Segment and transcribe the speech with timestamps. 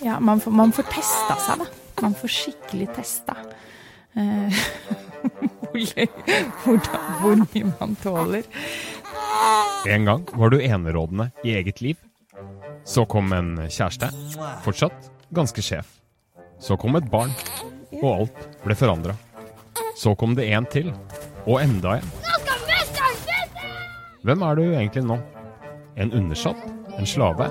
[0.00, 1.66] Ja, man får, man får testa seg, da.
[2.02, 3.36] Man får skikkelig testa.
[4.12, 4.58] Eh,
[7.22, 8.44] hvor mye man tåler.
[9.88, 11.96] En gang var du enerådende i eget liv.
[12.84, 14.10] Så kom en kjæreste,
[14.64, 15.96] fortsatt ganske sjef.
[16.60, 17.32] Så kom et barn,
[18.02, 19.16] og alt ble forandra.
[19.96, 20.92] Så kom det en til,
[21.46, 22.14] og enda en.
[24.28, 25.18] Hvem er du egentlig nå?
[25.98, 26.60] En undersatt?
[26.98, 27.48] En slave?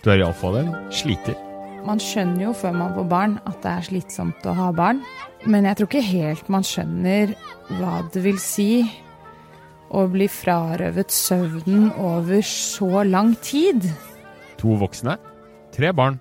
[0.00, 1.36] Du er iallfall en sliter.
[1.84, 5.02] Man skjønner jo før man får barn at det er slitsomt å ha barn.
[5.44, 7.34] Men jeg tror ikke helt man skjønner
[7.76, 8.70] hva det vil si
[9.92, 13.84] å bli frarøvet søvnen over så lang tid.
[14.64, 15.18] To voksne,
[15.76, 16.16] tre barn,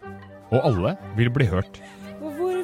[0.51, 1.79] og alle vil bli hørt.
[2.19, 2.59] Hvor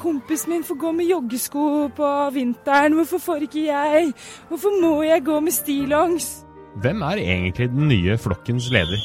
[0.00, 1.64] kompisen min får gå med joggesko
[1.96, 4.14] på vinteren, hvorfor får ikke jeg?
[4.48, 6.38] Hvorfor må jeg gå med stillongs?
[6.80, 9.00] Hvem er egentlig den nye flokkens leder?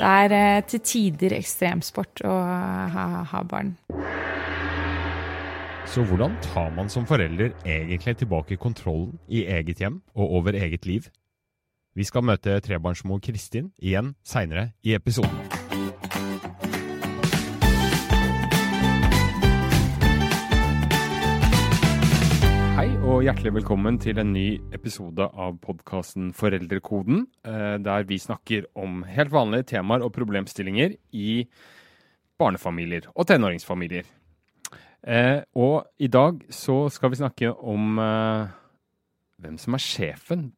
[0.00, 2.32] Det er eh, til tider ekstremsport å
[2.90, 3.76] ha, ha barn.
[5.86, 10.90] Så hvordan tar man som forelder egentlig tilbake kontrollen i eget hjem og over eget
[10.90, 11.06] liv?
[11.94, 15.49] Vi skal møte trebarnsmor Kristin igjen seinere i episoden.
[23.20, 29.02] Og hjertelig velkommen til en ny episode av podkasten Foreldrekoden, eh, der vi snakker om
[29.04, 31.44] helt vanlige temaer og problemstillinger i
[32.40, 34.08] barnefamilier og tenåringsfamilier.
[35.04, 38.56] Eh, og i dag så skal vi snakke om eh,
[39.36, 40.48] hvem som er sjefen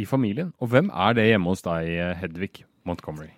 [0.00, 0.54] i familien.
[0.64, 1.92] Og hvem er det hjemme hos deg,
[2.24, 3.34] Hedvig Montgomery?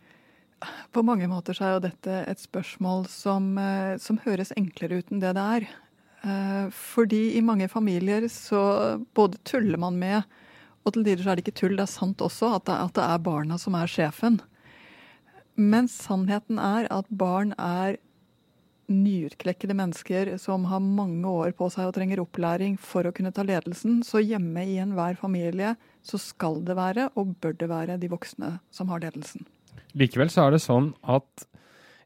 [0.95, 3.57] På mange måter så er jo dette et spørsmål som,
[3.99, 5.73] som høres enklere ut enn det det er.
[6.21, 10.23] Eh, fordi i mange familier så både tuller man med,
[10.85, 12.95] og til tider så er det ikke tull, det er sant også, at det, at
[12.97, 14.41] det er barna som er sjefen.
[15.61, 17.99] Men sannheten er at barn er
[18.91, 23.45] nyutklekkede mennesker som har mange år på seg og trenger opplæring for å kunne ta
[23.47, 24.01] ledelsen.
[24.07, 28.57] Så hjemme i enhver familie så skal det være, og bør det være, de voksne
[28.75, 29.47] som har ledelsen.
[29.99, 31.47] Likevel så er det sånn at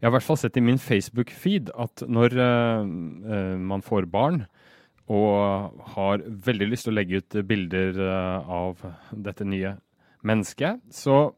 [0.05, 4.43] jeg har i hvert fall sett i min Facebook-feed at når uh, man får barn
[5.09, 8.83] og har veldig lyst til å legge ut bilder uh, av
[9.17, 9.79] dette nye
[10.21, 11.33] mennesket, så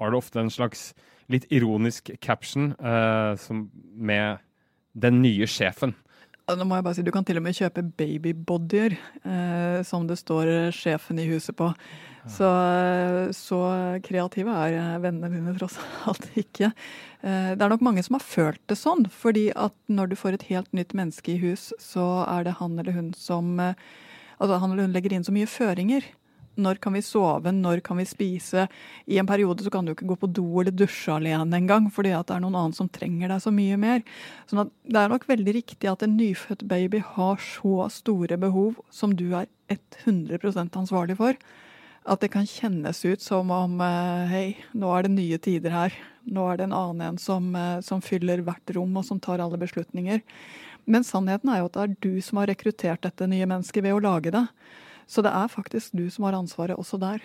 [0.00, 0.88] har det ofte en slags
[1.30, 3.38] litt ironisk caption uh,
[3.94, 4.42] med
[4.98, 5.94] 'den nye sjefen'.
[6.46, 10.14] Nå må jeg bare si, Du kan til og med kjøpe babybodyer eh, som det
[10.20, 11.72] står sjefen i huset på.
[12.30, 12.46] Så,
[13.34, 13.58] så
[14.02, 15.76] kreative er vennene dine tross
[16.06, 16.70] alt ikke.
[17.22, 20.38] Eh, det er nok mange som har følt det sånn, fordi at når du får
[20.38, 23.74] et helt nytt menneske i hus, så er det han eller hun som eh,
[24.36, 26.04] Altså han eller hun legger inn så mye føringer.
[26.56, 27.52] Når kan vi sove?
[27.52, 28.66] Når kan vi spise?
[29.06, 32.14] I en periode så kan du ikke gå på do eller dusje alene engang, fordi
[32.16, 34.02] at det er noen annen som trenger deg så mye mer.
[34.48, 38.80] Sånn at det er nok veldig riktig at en nyfødt baby har så store behov
[38.90, 41.38] som du er 100% ansvarlig for.
[42.06, 44.46] At det kan kjennes ut som om eh, hei,
[44.78, 45.96] nå er det nye tider her.
[46.26, 49.42] Nå er det en annen en som, eh, som fyller hvert rom og som tar
[49.42, 50.22] alle beslutninger.
[50.86, 53.96] Men sannheten er jo at det er du som har rekruttert dette nye mennesket ved
[53.96, 54.46] å lage det.
[55.06, 57.22] Så det er faktisk du som har ansvaret også der.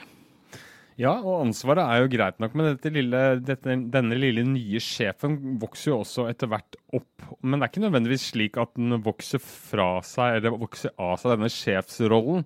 [0.99, 5.93] Ja, og ansvaret er jo greit nok, men lille, dette, denne lille nye sjefen vokser
[5.93, 7.25] jo også etter hvert opp.
[7.41, 11.33] Men det er ikke nødvendigvis slik at den vokser fra seg, eller vokser av seg
[11.33, 12.45] denne sjefsrollen.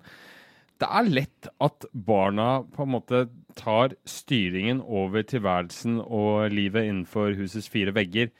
[0.79, 3.25] Det er lett at barna på en måte
[3.57, 8.31] tar styringen over tilværelsen og livet innenfor husets fire vegger.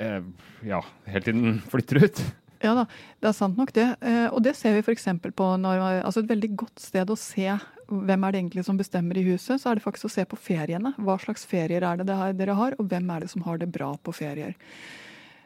[0.00, 0.20] Eh,
[0.68, 2.24] ja, helt til den flytter ut.
[2.64, 2.86] Ja da,
[3.20, 3.86] det er sant nok det.
[4.00, 5.08] Eh, og det ser vi f.eks.
[5.36, 7.48] på når, altså et veldig godt sted å se
[7.84, 10.38] hvem er det egentlig som bestemmer i huset, så er det faktisk å se på
[10.40, 10.94] feriene.
[10.96, 13.90] Hva slags ferier er det dere har, og hvem er det som har det bra
[14.00, 14.54] på ferier.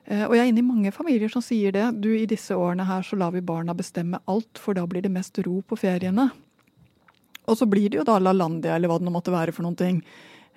[0.07, 1.89] Eh, og jeg er inne i mange familier som sier det.
[1.99, 5.13] Du, i disse årene her så lar vi barna bestemme alt, for da blir det
[5.13, 6.31] mest ro på feriene.
[7.49, 9.79] Og så blir det jo da LaLandia, eller hva det nå måtte være for noen
[9.79, 10.01] ting.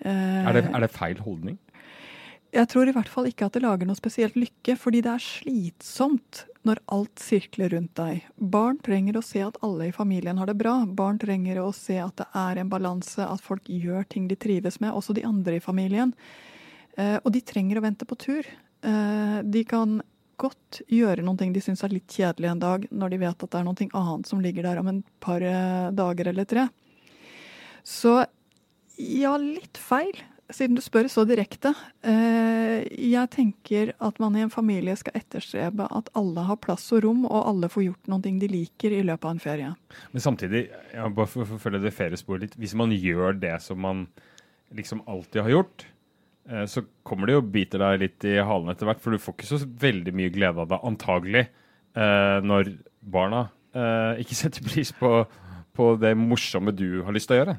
[0.01, 1.59] Er det, er det feil holdning?
[2.51, 5.23] Jeg tror i hvert fall ikke at det lager noe spesielt lykke, fordi det er
[5.23, 8.25] slitsomt når alt sirkler rundt deg.
[8.35, 10.75] Barn trenger å se at alle i familien har det bra.
[10.85, 14.79] Barn trenger å se at det er en balanse, at folk gjør ting de trives
[14.83, 16.13] med, også de andre i familien.
[16.97, 18.47] Eh, og de trenger å vente på tur.
[18.85, 19.99] Eh, de kan
[20.41, 23.59] godt gjøre ting de syns er litt kjedelig en dag, når de vet at det
[23.59, 26.67] er noe annet som ligger der om en par eh, dager eller tre.
[27.83, 28.21] Så
[29.01, 30.17] ja, litt feil
[30.55, 31.73] siden du spør så direkte.
[32.07, 37.03] Eh, jeg tenker at man i en familie skal etterstrebe at alle har plass og
[37.05, 39.71] rom, og alle får gjort noe de liker i løpet av en ferie.
[40.11, 43.81] Men samtidig, ja, bare for å følge det feriesporet litt, hvis man gjør det som
[43.83, 44.05] man
[44.77, 45.85] liksom alltid har gjort,
[46.49, 49.37] eh, så kommer det jo biter deg litt i halen etter hvert, for du får
[49.37, 51.47] ikke så veldig mye glede av det, antagelig,
[51.95, 55.09] eh, når barna ikke setter pris på,
[55.71, 57.53] på det morsomme du har lyst til å gjøre.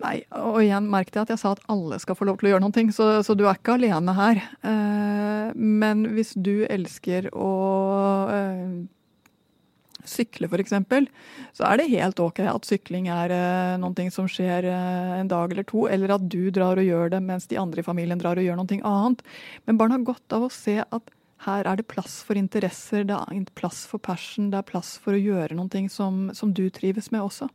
[0.00, 2.54] Nei, og igjen merket jeg at jeg sa at alle skal få lov til å
[2.54, 4.40] gjøre noe, så, så du er ikke alene her.
[4.64, 7.50] Eh, men hvis du elsker å
[8.32, 8.80] eh,
[10.08, 10.74] sykle f.eks.,
[11.56, 15.52] så er det helt ok at sykling er eh, noe som skjer eh, en dag
[15.52, 18.40] eller to, eller at du drar og gjør det mens de andre i familien drar
[18.40, 19.24] og gjør noe annet.
[19.66, 21.16] Men barn har godt av å se at
[21.46, 25.16] her er det plass for interesser, det er plass for passion, det er plass for
[25.16, 27.48] å gjøre noe som, som du trives med også.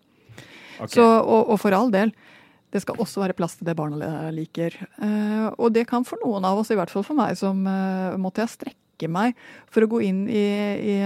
[0.78, 0.96] Okay.
[0.98, 2.14] Så, og, og, for all del,
[2.74, 4.76] det skal også være plass til det barna liker.
[5.00, 8.16] Uh, og det kan for noen av oss, i hvert fall for meg, som uh,
[8.22, 9.36] måtte jeg strekke meg
[9.72, 10.46] for å gå inn i,
[10.96, 10.98] i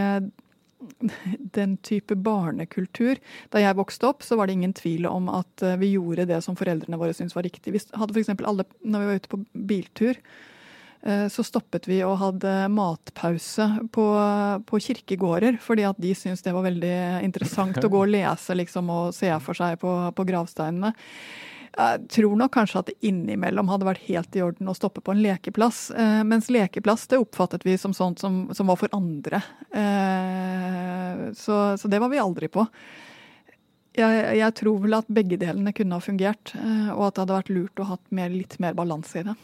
[1.57, 3.21] den type barnekultur.
[3.53, 6.41] Da jeg vokste opp, så var det ingen tvil om at uh, vi gjorde det
[6.45, 7.75] som foreldrene våre syntes var riktig.
[7.75, 8.33] Vi hadde f.eks.
[8.39, 9.43] alle, når vi var ute på
[9.73, 10.23] biltur,
[10.99, 14.05] så stoppet vi og hadde matpause på,
[14.67, 18.91] på kirkegårder, fordi at de syntes det var veldig interessant å gå og lese liksom,
[18.91, 20.91] og se for seg på, på gravsteinene.
[21.79, 25.13] Jeg tror nok kanskje at det innimellom hadde vært helt i orden å stoppe på
[25.13, 25.89] en lekeplass.
[25.91, 29.41] Eh, mens lekeplass det oppfattet vi som sånt som, som var for andre.
[29.71, 32.65] Eh, så, så, det var vi aldri på.
[33.95, 37.37] Jeg, jeg, tror vel at begge delene kunne ha fungert, eh, og at det hadde
[37.37, 37.99] vært lurt å ha
[38.33, 39.37] litt mer balanse i det.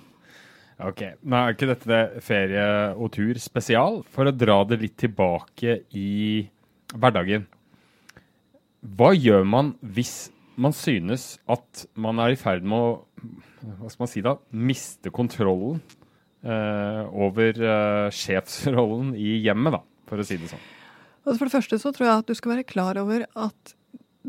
[0.84, 2.64] Ok, Nå er ikke dette ferie
[3.00, 4.02] og tur spesial.
[4.12, 6.44] For å dra det litt tilbake i
[6.92, 7.46] hverdagen.
[8.96, 10.30] Hva gjør man hvis
[10.60, 12.90] man synes at man er i ferd med å
[13.66, 15.80] hva skal man si da, miste kontrollen
[16.46, 20.62] eh, over eh, sjefsrollen i hjemmet, da, for å si det sånn?
[21.26, 23.74] Altså for det første så tror jeg at du skal være klar over at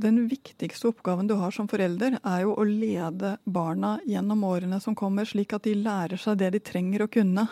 [0.01, 4.97] den viktigste oppgaven du har som forelder, er jo å lede barna gjennom årene som
[4.99, 7.49] kommer, slik at de lærer seg det de trenger å kunne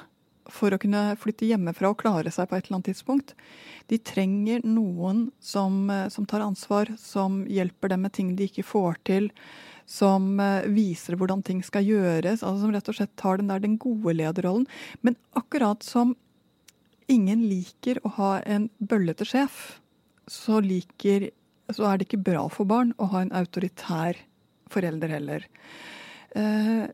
[0.53, 3.35] for å kunne flytte hjemmefra og klare seg på et eller annet tidspunkt.
[3.89, 8.65] De trenger noen som, eh, som tar ansvar, som hjelper dem med ting de ikke
[8.65, 9.31] får til.
[9.87, 12.43] Som eh, viser hvordan ting skal gjøres.
[12.43, 14.67] altså Som rett og slett tar den der den gode lederrollen.
[15.03, 16.17] Men akkurat som
[17.09, 19.81] ingen liker å ha en bøllete sjef,
[20.27, 21.31] så, liker,
[21.73, 24.19] så er det ikke bra for barn å ha en autoritær
[24.73, 25.47] forelder heller.
[26.37, 26.87] Eh,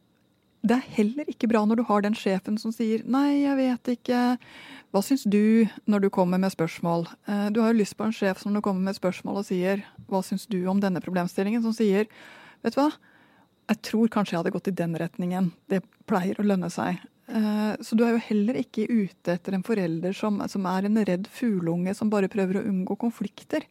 [0.60, 3.92] det er heller ikke bra når du har den sjefen som sier 'nei, jeg vet
[3.96, 4.38] ikke',
[4.92, 7.06] hva syns du når du kommer med spørsmål?
[7.26, 9.84] Eh, du har jo lyst på en sjef som du kommer med spørsmål og sier
[10.08, 12.06] 'hva syns du om denne problemstillingen', som sier
[12.62, 12.92] 'vet du hva,
[13.70, 16.98] jeg tror kanskje jeg hadde gått i den retningen', det pleier å lønne seg.
[17.28, 21.04] Eh, så du er jo heller ikke ute etter en forelder som, som er en
[21.06, 23.62] redd fugleunge som bare prøver å unngå konflikter.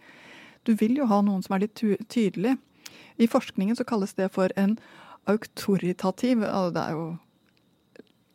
[0.70, 1.82] Du vil jo ha noen som er litt
[2.14, 2.54] tydelig.
[3.18, 4.76] I forskningen så kalles det for en
[5.30, 6.46] autoritativ.
[6.46, 7.08] Det er jo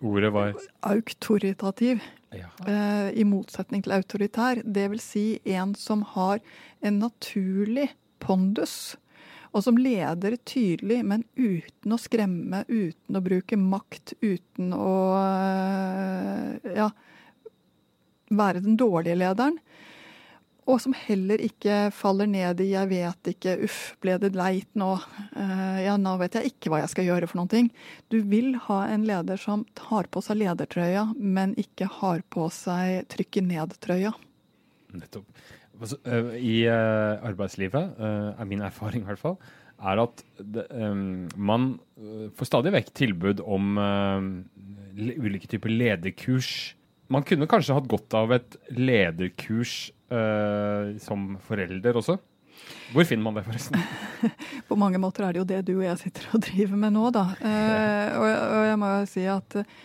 [0.05, 2.03] Ordet var Auktoritativ.
[2.35, 2.51] Ja.
[2.67, 4.61] Eh, I motsetning til autoritær.
[4.67, 6.43] Det vil si en som har
[6.83, 7.87] en naturlig
[8.19, 8.97] pondus.
[9.55, 16.73] Og som leder tydelig, men uten å skremme, uten å bruke makt, uten å eh,
[16.83, 16.91] ja,
[18.35, 19.63] være den dårlige lederen.
[20.65, 24.97] Og som heller ikke faller ned i 'jeg vet ikke', 'uff, ble det leit nå',
[25.37, 27.71] uh, 'ja, nå vet jeg ikke hva jeg skal gjøre for noen ting'.
[28.09, 33.06] Du vil ha en leder som tar på seg ledertrøya, men ikke har på seg
[33.09, 34.15] trykke ned-trøya.
[34.94, 35.27] Nettopp.
[35.81, 39.37] Altså, uh, I uh, arbeidslivet, er min erfaring i hvert fall,
[39.85, 41.79] er at det, um, man
[42.39, 43.77] får stadig vekk tilbud om
[44.97, 46.75] ulike typer lederkurs.
[47.11, 49.94] Man kunne kanskje hatt godt av et lederkurs uh,
[51.01, 52.19] som forelder også.
[52.93, 53.81] Hvor finner man det, forresten?
[54.69, 57.08] På mange måter er det jo det du og jeg sitter og driver med nå,
[57.15, 57.25] da.
[57.41, 59.81] Uh, og, jeg må jo si at uh,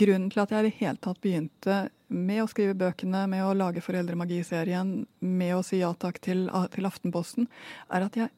[0.00, 1.80] grunnen til at jeg i det hele tatt begynte
[2.14, 6.88] med å skrive bøkene, med å lage Foreldremagi-serien, med å si ja takk til, til
[6.88, 7.48] Aftenposten,
[7.90, 8.30] er at jeg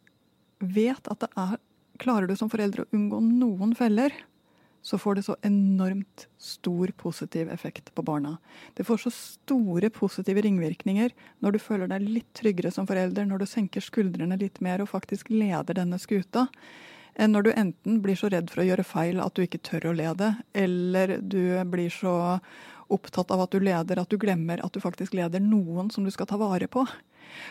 [0.61, 1.57] vet at det er
[1.97, 4.13] Klarer du som forelder å unngå noen feller,
[4.87, 8.37] så får det så enormt stor positiv effekt på barna.
[8.75, 13.43] Det får så store positive ringvirkninger når du føler deg litt tryggere som forelder, når
[13.43, 16.47] du senker skuldrene litt mer og faktisk leder denne skuta,
[17.19, 19.89] enn når du enten blir så redd for å gjøre feil at du ikke tør
[19.91, 21.41] å lede, eller du
[21.73, 22.15] blir så
[22.93, 26.11] opptatt av at du leder at du glemmer at du faktisk leder noen som du
[26.15, 26.87] skal ta vare på.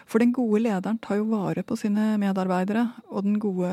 [0.10, 3.72] For den gode lederen tar jo vare på sine medarbeidere, og den gode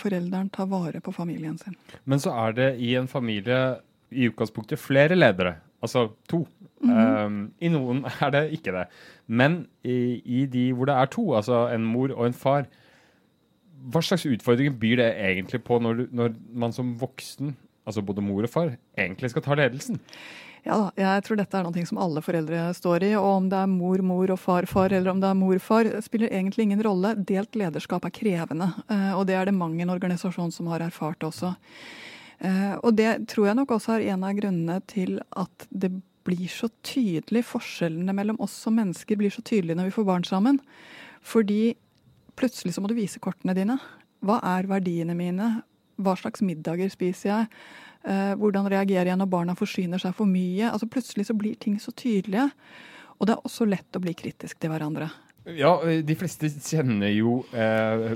[0.00, 1.76] forelderen tar vare på familien sin.
[2.04, 3.62] Men så er det i en familie
[4.12, 6.46] i utgangspunktet flere ledere, altså to.
[6.82, 7.26] Mm -hmm.
[7.26, 8.86] um, I noen er det ikke det.
[9.26, 12.66] Men i, i, de hvor det er to, altså en mor og en far,
[13.90, 17.56] hva slags utfordringer byr det egentlig på når, når man som voksen,
[17.86, 20.00] altså både mor og far, egentlig skal ta ledelsen?
[20.62, 23.10] Ja da, jeg tror dette er noe som alle foreldre står i.
[23.18, 25.90] Og om det er mor, mor og far, far, eller om det er mor, far,
[26.04, 27.16] spiller egentlig ingen rolle.
[27.18, 31.26] Delt lederskap er krevende, eh, og det er det mange en organisasjon som har erfart
[31.26, 31.56] også.
[32.46, 35.90] Eh, og det tror jeg nok også er en av grunnene til at det
[36.22, 40.26] blir så tydelig, forskjellene mellom oss som mennesker blir så tydelige når vi får barn
[40.26, 40.62] sammen.
[41.26, 41.74] Fordi
[42.38, 43.80] plutselig så må du vise kortene dine.
[44.22, 45.56] Hva er verdiene mine?
[45.98, 47.50] Hva slags middager spiser jeg?
[48.02, 50.70] Eh, hvordan reagerer jeg når barna forsyner seg for mye?
[50.70, 52.48] Altså Plutselig så blir ting så tydelige.
[53.18, 55.10] Og det er også lett å bli kritisk til hverandre.
[55.42, 58.12] Ja, de fleste kjenner jo eh,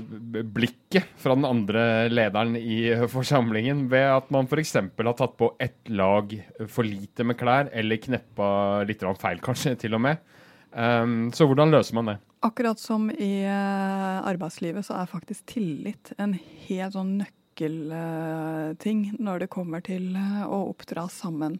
[0.47, 4.77] blikket fra den andre lederen i forsamlingen ved at man f.eks.
[4.79, 6.31] har tatt på ett lag
[6.71, 8.49] for lite med klær, eller kneppa
[8.87, 10.23] litt feil, kanskje, til og med.
[10.71, 12.17] Um, så hvordan løser man det?
[12.47, 16.35] Akkurat som i uh, arbeidslivet, så er faktisk tillit en
[16.67, 21.59] helt sånn nøkkel nøkkelting når det kommer til eh, å oppdra sammen.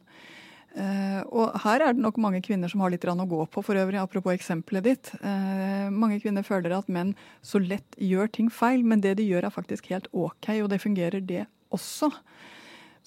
[0.77, 3.75] Eh, og her er det nok mange kvinner som har litt å gå på, for
[3.75, 5.11] øvrig, apropos eksempelet ditt.
[5.21, 9.45] Eh, mange kvinner føler at menn så lett gjør ting feil, men det de gjør
[9.47, 12.11] er faktisk helt OK, og det fungerer det også.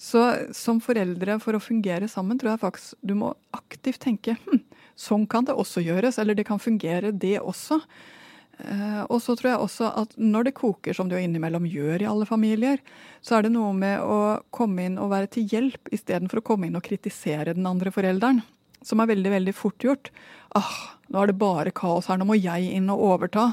[0.01, 0.21] Så
[0.57, 4.63] som foreldre, for å fungere sammen, tror jeg faktisk du må aktivt tenke hm,
[4.97, 7.79] sånn kan det også gjøres, eller det kan fungere det også.
[8.59, 12.03] Eh, og så tror jeg også at når det koker, som det jo innimellom gjør
[12.03, 12.81] i alle familier,
[13.23, 16.69] så er det noe med å komme inn og være til hjelp istedenfor å komme
[16.69, 18.43] inn og kritisere den andre forelderen.
[18.85, 20.09] Som er veldig, veldig fort gjort.
[20.57, 23.51] Ah, nå er det bare kaos her, nå må jeg inn og overta.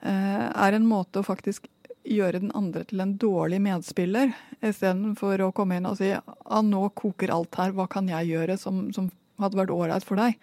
[0.00, 1.68] Eh, er en måte å faktisk
[2.06, 4.30] gjøre den andre til en dårlig medspiller,
[4.62, 8.56] istedenfor å komme inn og si ah, nå koker alt her, hva kan jeg gjøre
[8.60, 9.10] som, som
[9.42, 10.38] hadde vært ålreit for deg?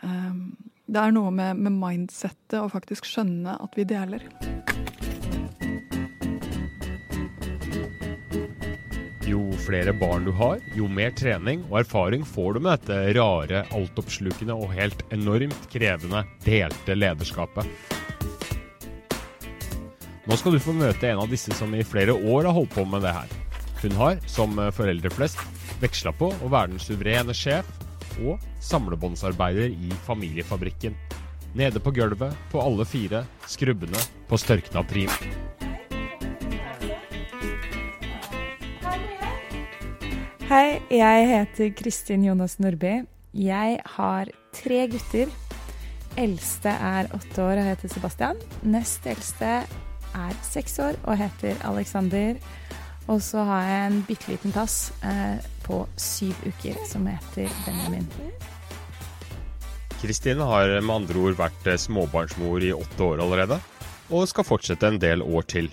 [0.00, 0.56] Um,
[0.90, 4.24] det er noe med, med mindsettet å faktisk skjønne at vi deler.
[9.30, 13.62] Jo flere barn du har, jo mer trening og erfaring får du med dette rare,
[13.76, 17.70] altoppslukende og helt enormt krevende delte lederskapet.
[20.26, 22.82] Nå skal du få møte en av disse som i flere år har holdt på
[22.86, 23.30] med det her.
[23.80, 25.38] Hun har, som foreldre flest,
[25.80, 27.70] veksla på å være den suverene sjef
[28.20, 30.96] og samlebåndsarbeider i Familiefabrikken.
[31.54, 33.98] Nede på gulvet, på alle fire, skrubbende
[34.28, 35.10] på størkna prim.
[40.50, 43.04] Hei, jeg heter Kristin Jonas Nordby.
[43.34, 45.30] Jeg har tre gutter.
[46.18, 48.40] Eldste er åtte år og heter Sebastian.
[48.66, 49.52] Nest eldste
[50.18, 52.40] er seks år og heter Alexander.
[53.08, 58.06] Og så har jeg en bitte liten tass eh, på syv uker som heter Benjamin.
[60.00, 63.58] Kristin har med andre ord vært eh, småbarnsmor i åtte år allerede,
[64.08, 65.68] og skal fortsette en del år til.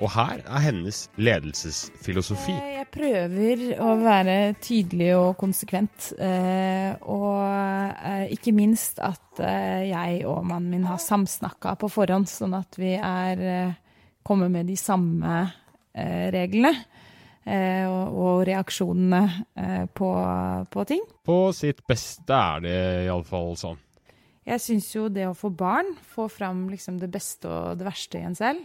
[0.00, 2.54] Og her er hennes ledelsesfilosofi.
[2.56, 6.14] Eh, jeg prøver å være tydelig og konsekvent.
[6.16, 12.80] Eh, og ikke minst at jeg og mannen min har samsnakka på forhånd, sånn at
[12.80, 13.76] vi er
[14.22, 15.38] kommer med de samme
[15.92, 16.72] reglene.
[17.42, 19.22] Eh, og, og reaksjonene
[19.58, 20.08] eh, på,
[20.70, 21.02] på, ting.
[21.26, 22.76] På sitt beste er det
[23.08, 23.80] iallfall sånn.
[24.46, 28.20] Jeg syns jo det å få barn får fram liksom det beste og det verste
[28.20, 28.62] i en selv,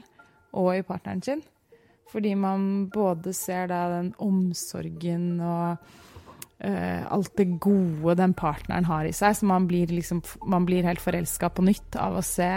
[0.57, 1.41] og i partneren sin.
[2.09, 5.89] Fordi man både ser da den omsorgen og
[6.63, 9.35] uh, alt det gode den partneren har i seg.
[9.37, 12.49] Så man blir, liksom, man blir helt forelska på nytt av å se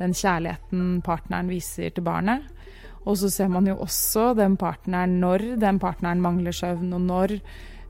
[0.00, 2.48] den kjærligheten partneren viser til barnet.
[3.04, 7.38] Og så ser man jo også den partneren når den partneren mangler søvn, og når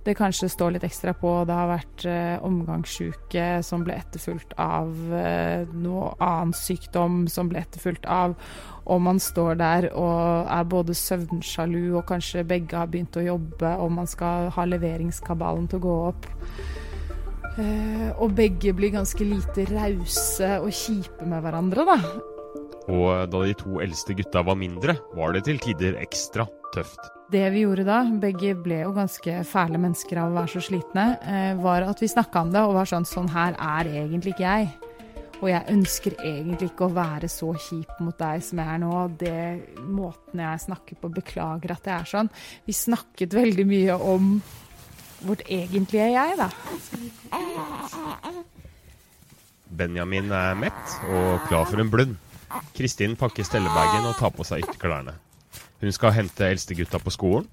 [0.04, 1.30] det kanskje står litt ekstra på.
[1.48, 7.62] Det har vært eh, omgangssjuke som ble etterfulgt av eh, noe annen sykdom som ble
[7.64, 8.36] etterfulgt av
[8.84, 13.70] Og man står der og er både søvnsjalu, og kanskje begge har begynt å jobbe,
[13.80, 16.28] og man skal ha leveringskabalen til å gå opp.
[17.54, 22.33] Eh, og begge blir ganske lite rause og kjipe med hverandre, da.
[22.92, 27.00] Og da de to eldste gutta var mindre, var det til tider ekstra tøft.
[27.32, 31.04] Det vi gjorde da, begge ble jo ganske fæle mennesker av å være så slitne,
[31.24, 34.44] eh, var at vi snakka om det og var sånn Sånn her er egentlig ikke
[34.44, 34.68] jeg.
[35.40, 38.92] Og jeg ønsker egentlig ikke å være så kjip mot deg som jeg er nå.
[39.18, 39.40] Det
[39.82, 42.30] måten jeg snakker på, beklager at jeg er sånn.
[42.64, 44.36] Vi snakket veldig mye om
[45.24, 46.48] vårt egentlige jeg, da.
[49.74, 52.16] Benjamin er mett og klar for en blund.
[52.74, 55.14] Kristin pakker stellebagen og tar på seg ytterklærne.
[55.82, 57.46] Hun skal hente eldstegutta på skolen.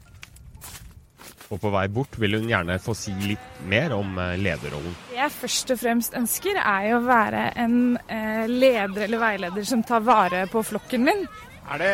[1.52, 4.94] Og på vei bort vil hun gjerne få si litt mer om eh, lederrollen.
[5.10, 7.76] Det jeg først og fremst ønsker, er jo å være en
[8.08, 11.26] eh, leder eller veileder som tar vare på flokken min.
[11.68, 11.92] Er det,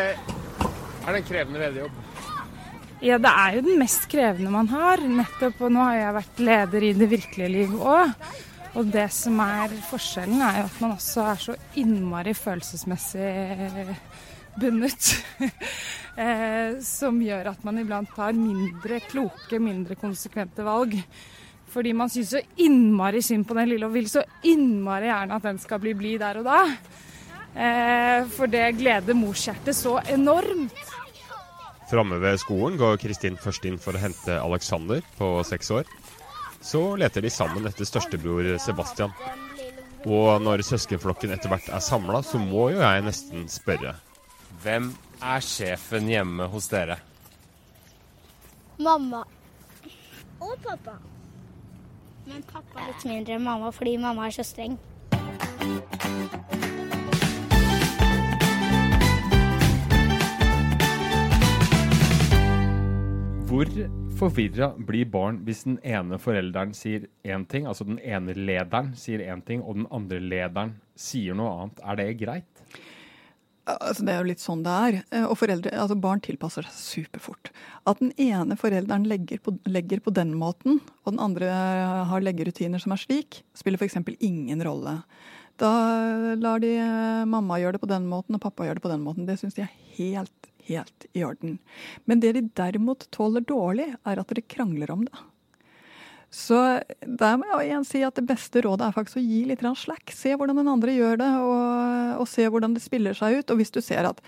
[0.62, 2.04] er det en krevende lederjobb?
[3.02, 5.02] Ja, det er jo den mest krevende man har.
[5.02, 8.14] Nettopp, og nå har jeg vært leder i det virkelige liv òg.
[8.76, 13.96] Og det som er forskjellen, er jo at man også er så innmari følelsesmessig
[14.60, 15.12] bundet.
[16.24, 20.98] eh, som gjør at man iblant tar mindre kloke, mindre konsekvente valg.
[21.68, 25.48] Fordi man syns så innmari synd på den lille og vil så innmari gjerne at
[25.50, 26.62] den skal bli blid der og da.
[27.58, 30.84] Eh, for det gleder morshjertet så enormt.
[31.88, 35.88] Framme ved skolen går Kristin først inn for å hente Alexander på seks år.
[36.60, 39.12] Så leter de sammen etter størstebror Sebastian.
[40.06, 43.94] Og når søskenflokken etter hvert er samla, så må jo jeg nesten spørre.
[44.62, 46.98] Hvem er sjefen hjemme hos dere?
[48.78, 49.24] Mamma.
[50.40, 50.94] Og pappa.
[52.28, 54.78] Men pappa er litt mindre enn mamma fordi mamma er så streng.
[63.48, 63.70] Hvor
[64.18, 69.22] forvirra blir barn hvis den ene forelderen sier én ting, altså den ene lederen sier
[69.22, 71.82] én ting, og den andre lederen sier noe annet?
[71.84, 72.64] Er det greit?
[73.68, 74.98] Altså, det er jo litt sånn det er.
[75.12, 77.50] Eh, og foreldre, altså barn tilpasser seg superfort.
[77.88, 81.50] At den ene forelderen legger på, legger på den måten, og den andre
[82.08, 84.00] har leggerutiner som er slik, spiller f.eks.
[84.18, 85.02] ingen rolle.
[85.58, 85.72] Da
[86.38, 89.02] lar de eh, mamma gjøre det på den måten, og pappa gjør det på den
[89.02, 89.26] måten.
[89.26, 91.58] Det syns de er helt helt i orden.
[92.04, 95.24] Men det de derimot tåler dårlig, er at dere krangler om det.
[96.28, 96.58] Så
[97.00, 100.12] der må jeg igjen si at det beste rådet er faktisk å gi litt slack.
[100.12, 103.50] Se hvordan den andre gjør det, og, og se hvordan det spiller seg ut.
[103.50, 104.20] Og hvis du ser at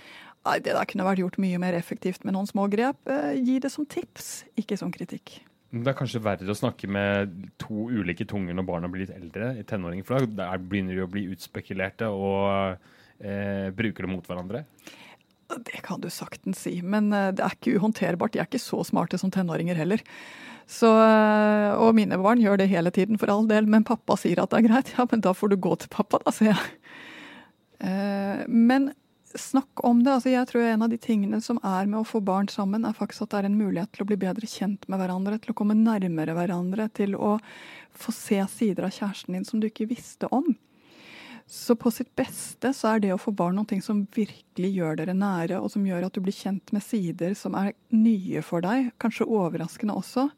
[0.64, 3.68] det der kunne vært gjort mye mer effektivt med noen små grep, eh, gi det
[3.72, 5.42] som tips, ikke som kritikk.
[5.70, 9.52] Det er kanskje verre å snakke med to ulike tunger når barna blir litt eldre,
[9.60, 12.74] i tenåring, for da begynner de å bli utspekulerte og
[13.22, 14.64] eh, bruker det mot hverandre?
[15.50, 18.34] Det kan du saktens si, men eh, det er ikke uhåndterbart.
[18.34, 20.02] De er ikke så smarte som tenåringer heller.
[20.70, 23.66] Så, eh, og mine barn gjør det hele tiden, for all del.
[23.70, 24.92] Men pappa sier at det er greit.
[24.98, 26.74] Ja, men da får du gå til pappa, da, sier jeg.
[27.80, 28.90] Eh, men
[29.38, 30.12] snakk om det.
[30.12, 32.96] altså Jeg tror en av de tingene som er med å få barn sammen, er
[32.96, 35.58] faktisk at det er en mulighet til å bli bedre kjent med hverandre, til å
[35.60, 37.36] komme nærmere hverandre, til å
[37.92, 40.52] få se sider av kjæresten din som du ikke visste om.
[41.50, 45.16] Så på sitt beste så er det å få barn noe som virkelig gjør dere
[45.18, 48.92] nære, og som gjør at du blir kjent med sider som er nye for deg,
[49.02, 50.28] kanskje overraskende også,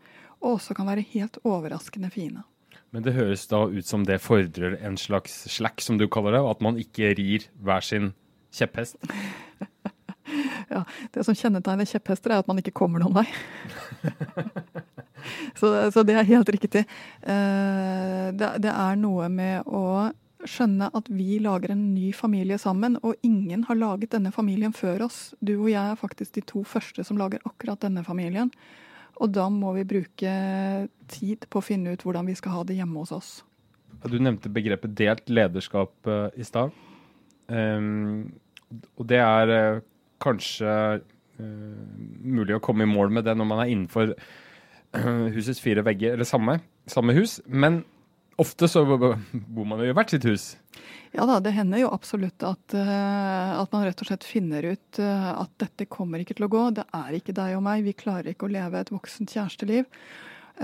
[0.40, 2.46] og også kan være helt overraskende fine.
[2.92, 6.42] Men det høres da ut som det fordrer en slags slack, som du kaller det,
[6.44, 8.12] og at man ikke rir hver sin
[8.52, 8.98] kjepphest?
[10.74, 10.84] ja,
[11.14, 13.26] det som kjennetegner kjepphester, er at man ikke kommer noen vei.
[15.58, 16.84] så, så, det er helt riktig.
[17.22, 20.12] Eh, det, det er noe med å
[20.48, 25.06] skjønne at vi lager en ny familie sammen, og ingen har laget denne familien før
[25.06, 25.20] oss.
[25.40, 28.50] Du og jeg er faktisk de to første som lager akkurat denne familien.
[29.22, 30.34] Og da må vi bruke
[31.12, 33.32] tid på å finne ut hvordan vi skal ha det hjemme hos oss.
[34.08, 36.72] Du nevnte begrepet delt lederskap uh, i stad.
[37.46, 38.32] Um,
[38.96, 39.82] og det er uh,
[40.22, 41.42] kanskje uh,
[42.22, 44.14] mulig å komme i mål med det når man er innenfor
[45.32, 46.58] husets fire vegger, eller samme,
[46.90, 47.40] samme hus.
[47.48, 47.82] Men
[48.40, 50.44] Ofte så bor man jo i hvert sitt hus.
[51.12, 54.98] Ja da, det hender jo absolutt at, uh, at, man rett og slett finner ut
[54.98, 56.62] at dette kommer ikke til å gå.
[56.80, 57.84] Det er ikke deg og meg.
[57.84, 59.84] Vi klarer ikke å leve et voksent kjæresteliv.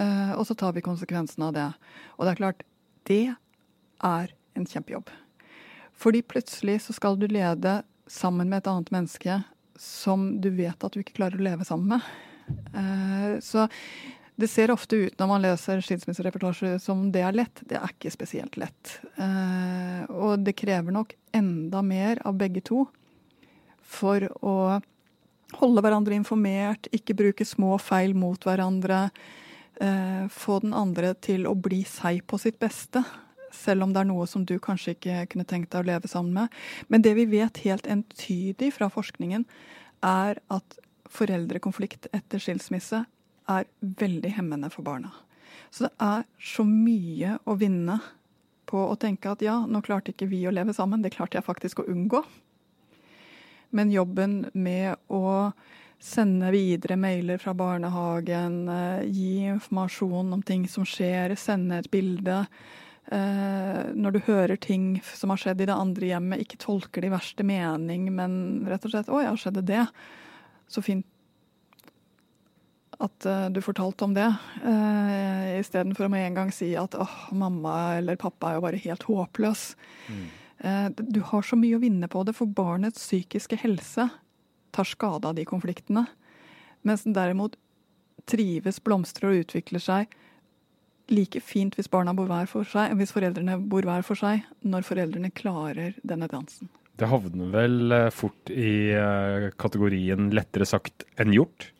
[0.01, 1.69] Og så tar vi konsekvensen av det.
[2.17, 2.65] Og det er klart,
[3.09, 3.23] det
[4.09, 5.13] er en kjempejobb.
[5.99, 9.41] Fordi plutselig så skal du lede sammen med et annet menneske
[9.79, 13.43] som du vet at du ikke klarer å leve sammen med.
[13.45, 13.69] Så
[14.39, 17.59] det ser ofte ut når man leser skilsmissereportasjer som det er lett.
[17.67, 18.93] Det er ikke spesielt lett.
[19.19, 22.85] Eh, og det krever nok enda mer av begge to
[23.83, 24.79] for å
[25.59, 29.09] holde hverandre informert, ikke bruke små feil mot hverandre.
[29.83, 33.03] Eh, få den andre til å bli seg på sitt beste.
[33.59, 36.35] Selv om det er noe som du kanskje ikke kunne tenkt deg å leve sammen
[36.37, 36.59] med.
[36.89, 39.47] Men det vi vet helt entydig fra forskningen,
[40.07, 40.79] er at
[41.11, 43.03] foreldrekonflikt etter skilsmisse
[43.49, 45.11] er veldig hemmende for barna.
[45.71, 47.99] Så det er så mye å vinne
[48.69, 51.47] på å tenke at ja, nå klarte ikke vi å leve sammen, det klarte jeg
[51.47, 52.23] faktisk å unngå.
[53.77, 55.53] Men jobben med å
[56.01, 62.45] sende videre mailer fra barnehagen, eh, gi informasjon om ting som skjer, sende et bilde.
[63.09, 67.09] Eh, når du hører ting som har skjedd i det andre hjemmet, ikke tolker det
[67.09, 69.89] i verste mening, men rett og slett 'Å ja, skjedde det'.
[70.69, 71.07] Så fint
[73.01, 77.07] at uh, du fortalte om det, uh, istedenfor å med en gang si at åh,
[77.07, 79.77] oh, mamma eller pappa er jo bare helt håpløs.
[80.11, 80.27] Mm.
[80.99, 84.09] Du har så mye å vinne på det, for barnets psykiske helse
[84.75, 86.09] tar skade av de konfliktene.
[86.83, 87.55] Mens den derimot
[88.27, 90.11] trives, blomstrer og utvikler seg
[91.13, 94.87] like fint hvis barna bor hver for seg, hvis foreldrene bor hver for seg, når
[94.87, 96.71] foreldrene klarer denne dansen.
[96.99, 101.71] Det havner vel eh, fort i eh, kategorien lettere sagt enn gjort?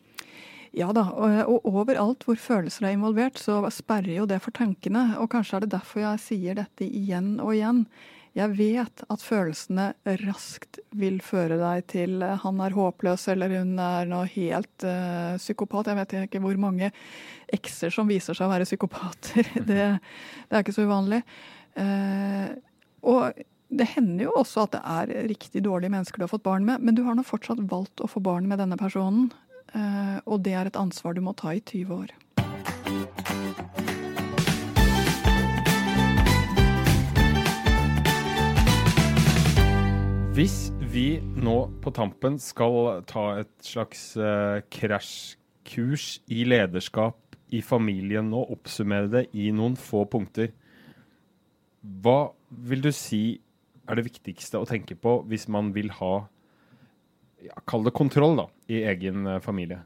[0.77, 5.17] Ja da, og, og, overalt hvor følelser er involvert, så sperrer jo det for tankene.
[5.19, 7.83] Og kanskje er det derfor jeg sier dette igjen og igjen.
[8.37, 9.89] Jeg vet at følelsene
[10.21, 15.35] raskt vil føre deg til uh, han er håpløs eller hun er noe helt uh,
[15.39, 15.89] psykopat.
[15.89, 16.91] Jeg vet ikke hvor mange
[17.49, 19.49] ekser som viser seg å være psykopater.
[19.69, 21.23] det, det, er ikke så uvanlig.
[21.73, 22.53] Uh,
[23.09, 26.65] og det hender jo også at det er riktig dårlige mennesker du har fått barn
[26.69, 29.29] med, men du har nå fortsatt valgt å få barn med denne personen.
[30.25, 32.09] Og det er et ansvar du må ta i 20 år.
[40.39, 48.29] Hvis vi nå på tampen skal ta et slags uh, krasjkurs i lederskap i familien
[48.31, 50.53] og oppsummere det i noen få punkter,
[51.83, 52.29] hva
[52.69, 53.41] vil du si
[53.83, 56.13] er det viktigste å tenke på hvis man vil ha
[57.43, 59.81] ja, Kall det kontroll da, i egen uh, familie?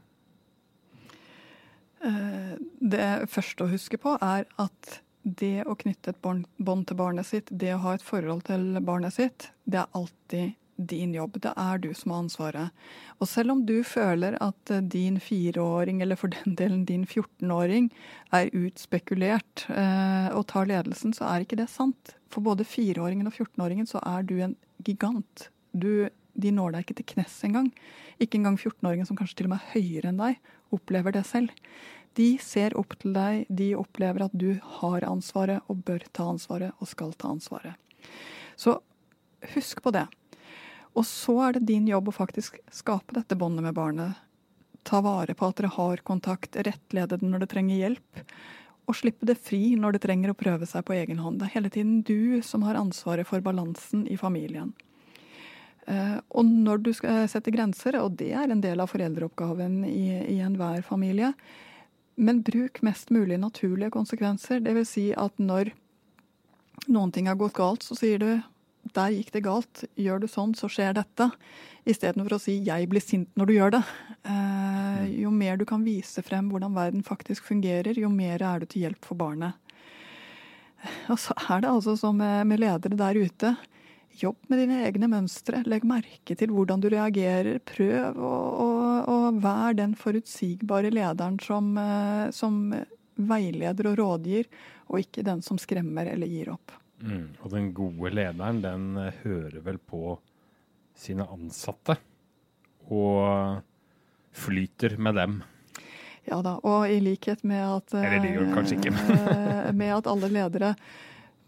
[1.98, 7.26] Uh, det første å huske på er at det å knytte et bånd til barnet
[7.26, 11.38] sitt, det å ha et forhold til barnet sitt, det er alltid din jobb.
[11.42, 12.84] Det er du som har ansvaret.
[13.22, 17.90] Og selv om du føler at eh, din fireåring, eller for den delen din 14-åring,
[18.34, 22.16] er utspekulert eh, og tar ledelsen, så er ikke det sant.
[22.32, 25.48] For både fireåringen og 14-åringen så er du en gigant.
[25.72, 27.70] Du, de når deg ikke til knes engang.
[28.18, 31.54] Ikke engang 14-åringen, som kanskje til og med er høyere enn deg, opplever det selv.
[32.14, 36.74] De ser opp til deg, de opplever at du har ansvaret og bør ta ansvaret
[36.78, 37.74] og skal ta ansvaret.
[38.56, 38.78] Så
[39.54, 40.06] husk på det.
[40.94, 44.20] Og så er det din jobb å faktisk skape dette båndet med barnet.
[44.86, 48.24] Ta vare på at dere har kontakt, rettlede det når det trenger hjelp.
[48.84, 51.40] Og slippe det fri når det trenger å prøve seg på egen hånd.
[51.40, 54.74] Det er hele tiden du som har ansvaret for balansen i familien.
[55.88, 60.04] Uh, og når du skal sette grenser, og det er en del av foreldreoppgaven i,
[60.36, 61.32] i enhver familie,
[62.16, 64.60] men bruk mest mulig naturlige konsekvenser.
[64.64, 65.72] Det vil si at når
[66.86, 68.30] noen ting har gått galt, så sier du
[68.94, 71.30] der gikk det galt, gjør du sånn, så skjer dette.
[71.88, 73.84] Istedenfor å si 'jeg blir sint når du gjør det'.
[74.24, 78.66] Eh, jo mer du kan vise frem hvordan verden faktisk fungerer, jo mer er du
[78.66, 79.54] til hjelp for barnet.
[81.08, 83.56] Og så er det altså som med, med ledere der ute.
[84.20, 85.64] Jobb med dine egne mønstre.
[85.66, 87.58] Legg merke til hvordan du reagerer.
[87.58, 88.32] Prøv å,
[88.64, 88.68] å,
[89.10, 92.74] å være den forutsigbare lederen som, eh, som
[93.14, 94.48] veileder og rådgir,
[94.90, 96.74] og ikke den som skremmer eller gir opp.
[97.04, 100.18] Mm, og den gode lederen, den eh, hører vel på
[100.94, 101.98] sine ansatte
[102.92, 103.60] og
[104.34, 105.42] flyter med dem.
[106.24, 108.94] Ja da, og i likhet med at Eller det gjør kanskje ikke.
[109.80, 110.72] med at alle ledere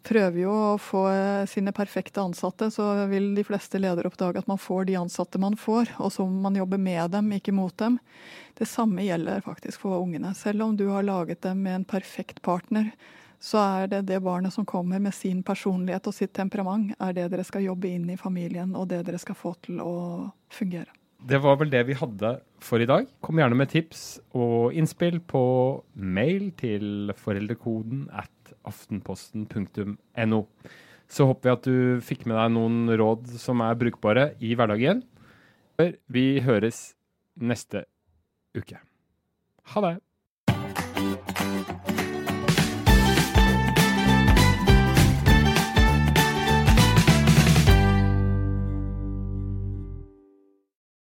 [0.07, 1.03] prøver jo å få
[1.51, 5.59] sine perfekte ansatte, så vil de fleste ledere oppdage at man får de ansatte man
[5.59, 7.99] får, og så må man jobbe med dem, ikke mot dem.
[8.57, 10.33] Det samme gjelder faktisk for ungene.
[10.38, 12.92] Selv om du har laget dem med en perfekt partner,
[13.42, 17.29] så er det det barnet som kommer med sin personlighet og sitt temperament, er det
[17.33, 19.97] dere skal jobbe inn i familien, og det dere skal få til å
[20.53, 20.88] fungere.
[21.27, 23.07] Det var vel det vi hadde for i dag.
[23.25, 25.42] Kom gjerne med tips og innspill på
[25.95, 28.31] mail til foreldrekoden at
[28.66, 30.40] aftenposten.no.
[31.06, 35.04] Så håper vi at du fikk med deg noen råd som er brukbare i hverdagen.
[36.11, 36.96] Vi høres
[37.37, 37.85] neste
[38.56, 38.80] uke.
[39.74, 39.96] Ha det!